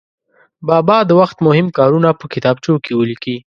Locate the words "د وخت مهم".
1.05-1.67